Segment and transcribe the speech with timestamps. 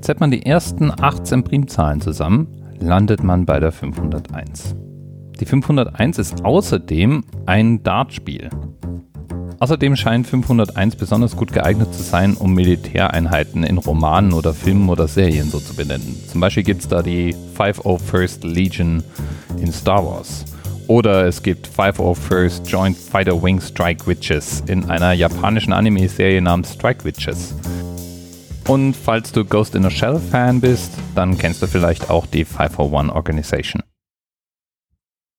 [0.00, 4.74] Zählt man die ersten 18 Primzahlen zusammen, landet man bei der 501.
[5.38, 8.50] Die 501 ist außerdem ein Dartspiel.
[9.58, 15.06] Außerdem scheint 501 besonders gut geeignet zu sein, um Militäreinheiten in Romanen oder Filmen oder
[15.06, 16.16] Serien so zu benennen.
[16.28, 19.02] Zum Beispiel gibt es da die 501st Legion
[19.58, 20.46] in Star Wars.
[20.86, 27.04] Oder es gibt 501st Joint Fighter Wing Strike Witches in einer japanischen Anime-Serie namens Strike
[27.04, 27.54] Witches.
[28.68, 32.44] Und falls du Ghost in a Shell Fan bist, dann kennst du vielleicht auch die
[32.44, 33.82] 501 Organization.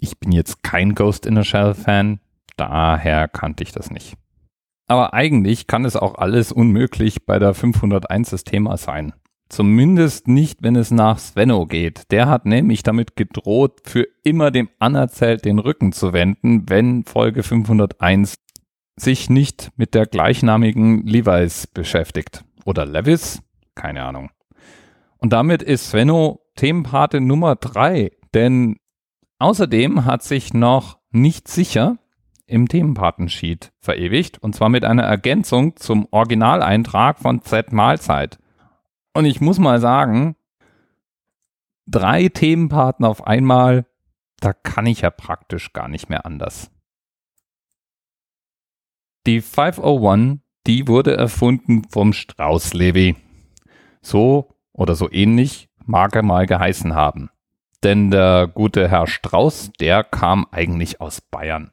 [0.00, 2.20] Ich bin jetzt kein Ghost in a Shell Fan,
[2.56, 4.16] Daher kannte ich das nicht.
[4.88, 9.12] Aber eigentlich kann es auch alles unmöglich bei der 501 das Thema sein.
[9.48, 12.10] Zumindest nicht, wenn es nach Svenno geht.
[12.10, 17.42] Der hat nämlich damit gedroht, für immer dem Anerzählt den Rücken zu wenden, wenn Folge
[17.42, 18.34] 501
[18.96, 22.44] sich nicht mit der gleichnamigen Levi's beschäftigt.
[22.64, 23.42] Oder Levis?
[23.74, 24.30] Keine Ahnung.
[25.18, 28.76] Und damit ist Svenno Themenpate Nummer 3, denn
[29.38, 31.98] außerdem hat sich noch nicht sicher
[32.46, 38.38] im Themenpartensheet verewigt und zwar mit einer Ergänzung zum Originaleintrag von Z Mahlzeit.
[39.14, 40.36] Und ich muss mal sagen,
[41.86, 43.86] drei Themenparten auf einmal,
[44.40, 46.70] da kann ich ja praktisch gar nicht mehr anders.
[49.26, 53.16] Die 501, die wurde erfunden vom Strauß-Levi.
[54.00, 57.30] So oder so ähnlich mag er mal geheißen haben.
[57.82, 61.72] Denn der gute Herr Strauß, der kam eigentlich aus Bayern.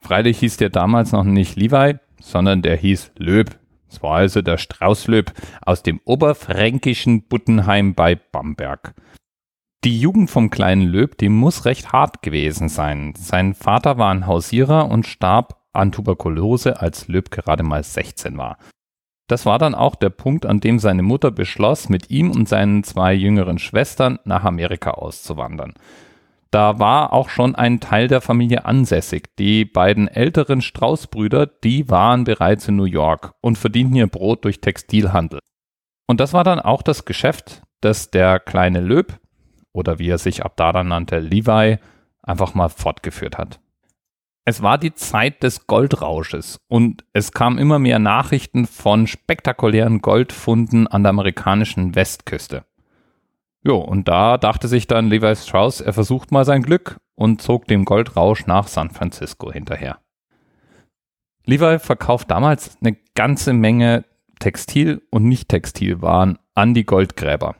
[0.00, 3.58] Freilich hieß der damals noch nicht Levi, sondern der hieß Löb.
[3.88, 5.32] Es war also der Straußlöb
[5.62, 8.94] aus dem oberfränkischen Buttenheim bei Bamberg.
[9.84, 13.12] Die Jugend vom kleinen Löb, die muss recht hart gewesen sein.
[13.16, 18.58] Sein Vater war ein Hausierer und starb an Tuberkulose, als Löb gerade mal 16 war.
[19.26, 22.84] Das war dann auch der Punkt, an dem seine Mutter beschloss, mit ihm und seinen
[22.84, 25.74] zwei jüngeren Schwestern nach Amerika auszuwandern.
[26.50, 29.34] Da war auch schon ein Teil der Familie ansässig.
[29.38, 34.60] Die beiden älteren Strauß-Brüder, die waren bereits in New York und verdienten ihr Brot durch
[34.60, 35.40] Textilhandel.
[36.06, 39.18] Und das war dann auch das Geschäft, das der kleine Löb,
[39.72, 41.78] oder wie er sich ab da dann nannte, Levi,
[42.22, 43.58] einfach mal fortgeführt hat.
[44.46, 50.86] Es war die Zeit des Goldrausches und es kamen immer mehr Nachrichten von spektakulären Goldfunden
[50.86, 52.64] an der amerikanischen Westküste.
[53.62, 57.66] Jo, und da dachte sich dann Levi Strauss, er versucht mal sein Glück und zog
[57.66, 59.98] dem Goldrausch nach San Francisco hinterher.
[61.46, 64.04] Levi verkauft damals eine ganze Menge
[64.40, 67.56] Textil- und Nicht-Textilwaren an die Goldgräber.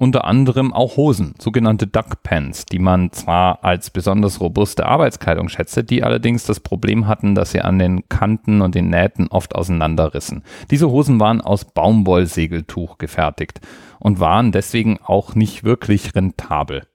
[0.00, 5.82] Unter anderem auch Hosen, sogenannte Duck Pants, die man zwar als besonders robuste Arbeitskleidung schätzte,
[5.82, 10.44] die allerdings das Problem hatten, dass sie an den Kanten und den Nähten oft auseinanderrissen.
[10.70, 13.60] Diese Hosen waren aus Baumwollsegeltuch gefertigt
[13.98, 16.86] und waren deswegen auch nicht wirklich rentabel.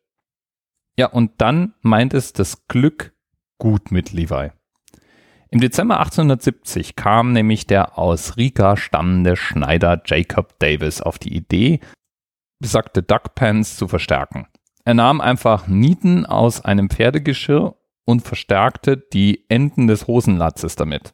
[0.97, 3.13] Ja, und dann meint es das Glück
[3.57, 4.51] gut mit Levi.
[5.49, 11.81] Im Dezember 1870 kam nämlich der aus Riga stammende Schneider Jacob Davis auf die Idee,
[12.63, 14.47] besagte Duckpants zu verstärken.
[14.85, 17.75] Er nahm einfach Nieten aus einem Pferdegeschirr
[18.05, 21.13] und verstärkte die Enden des Hosenlatzes damit.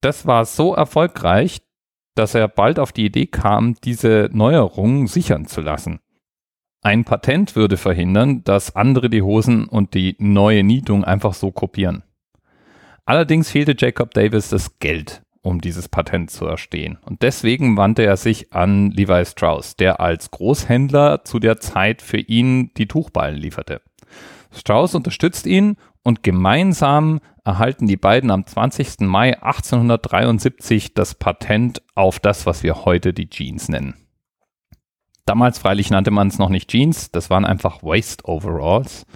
[0.00, 1.62] Das war so erfolgreich,
[2.16, 6.00] dass er bald auf die Idee kam, diese Neuerung sichern zu lassen.
[6.82, 12.02] Ein Patent würde verhindern, dass andere die Hosen und die neue Nietung einfach so kopieren.
[13.04, 16.98] Allerdings fehlte Jacob Davis das Geld, um dieses Patent zu erstehen.
[17.04, 22.18] Und deswegen wandte er sich an Levi Strauss, der als Großhändler zu der Zeit für
[22.18, 23.80] ihn die Tuchballen lieferte.
[24.52, 29.00] Strauss unterstützt ihn und gemeinsam erhalten die beiden am 20.
[29.00, 33.94] Mai 1873 das Patent auf das, was wir heute die Jeans nennen.
[35.24, 39.06] Damals freilich nannte man es noch nicht Jeans, das waren einfach Waist Overalls.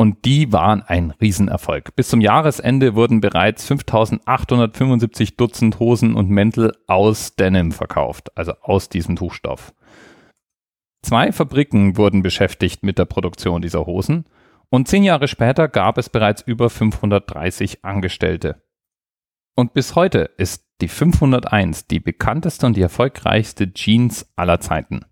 [0.00, 1.96] Und die waren ein Riesenerfolg.
[1.96, 8.88] Bis zum Jahresende wurden bereits 5875 Dutzend Hosen und Mäntel aus Denim verkauft, also aus
[8.88, 9.74] diesem Tuchstoff.
[11.02, 14.26] Zwei Fabriken wurden beschäftigt mit der Produktion dieser Hosen
[14.70, 18.62] und zehn Jahre später gab es bereits über 530 Angestellte.
[19.56, 25.04] Und bis heute ist die 501 die bekannteste und die erfolgreichste Jeans aller Zeiten.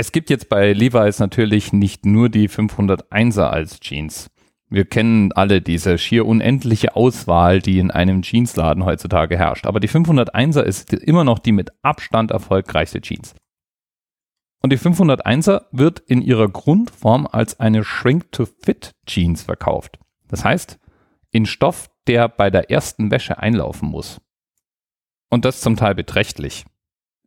[0.00, 4.30] Es gibt jetzt bei Levi's natürlich nicht nur die 501er als Jeans.
[4.70, 9.66] Wir kennen alle diese schier unendliche Auswahl, die in einem Jeansladen heutzutage herrscht.
[9.66, 13.34] Aber die 501er ist immer noch die mit Abstand erfolgreichste Jeans.
[14.62, 19.98] Und die 501er wird in ihrer Grundform als eine Shrink-to-Fit-Jeans verkauft.
[20.28, 20.78] Das heißt,
[21.32, 24.20] in Stoff, der bei der ersten Wäsche einlaufen muss.
[25.28, 26.66] Und das zum Teil beträchtlich.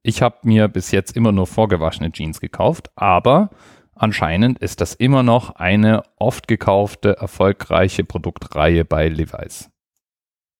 [0.03, 3.51] Ich habe mir bis jetzt immer nur vorgewaschene Jeans gekauft, aber
[3.93, 9.69] anscheinend ist das immer noch eine oft gekaufte, erfolgreiche Produktreihe bei Levi's.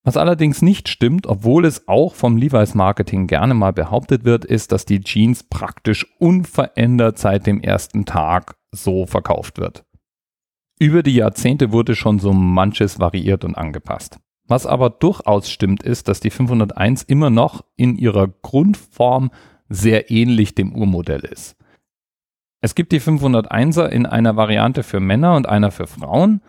[0.04, 4.72] Was allerdings nicht stimmt, obwohl es auch vom Levi's Marketing gerne mal behauptet wird, ist,
[4.72, 9.84] dass die Jeans praktisch unverändert seit dem ersten Tag so verkauft wird.
[10.80, 14.18] Über die Jahrzehnte wurde schon so manches variiert und angepasst.
[14.52, 19.32] Was aber durchaus stimmt, ist, dass die 501 immer noch in ihrer Grundform
[19.70, 21.56] sehr ähnlich dem Urmodell ist.
[22.60, 26.42] Es gibt die 501er in einer Variante für Männer und einer für Frauen.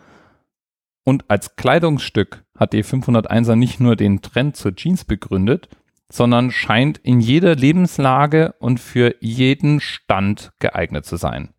[1.05, 5.69] Und als Kleidungsstück hat die 501er nicht nur den Trend zur Jeans begründet,
[6.11, 11.53] sondern scheint in jeder Lebenslage und für jeden Stand geeignet zu sein.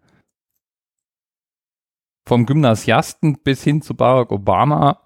[2.29, 5.04] Vom Gymnasiasten bis hin zu Barack Obama,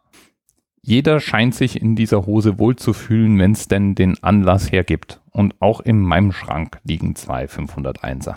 [0.82, 5.20] jeder scheint sich in dieser Hose wohlzufühlen, wenn es denn den Anlass hergibt.
[5.30, 8.36] Und auch in meinem Schrank liegen zwei 501er.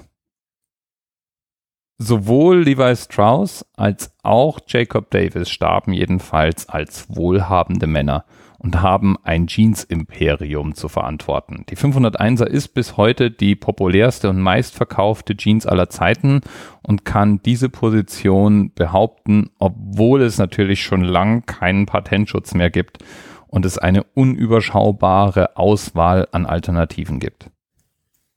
[1.98, 8.26] Sowohl Levi Strauss als auch Jacob Davis starben jedenfalls als wohlhabende Männer
[8.62, 11.66] und haben ein Jeans-Imperium zu verantworten.
[11.70, 16.42] Die 501er ist bis heute die populärste und meistverkaufte Jeans aller Zeiten
[16.84, 23.00] und kann diese Position behaupten, obwohl es natürlich schon lang keinen Patentschutz mehr gibt
[23.48, 27.50] und es eine unüberschaubare Auswahl an Alternativen gibt.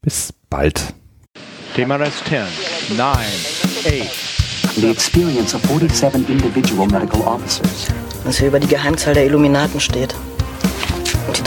[0.00, 0.94] Bis bald.
[1.74, 4.34] TMRS 10, 9, 8.
[4.76, 7.86] The experience of 47 individual medical officers.
[8.24, 10.03] Was hier über die Geheimzahl der Illuminaten steht.